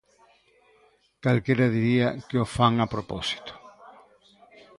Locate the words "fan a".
2.55-2.87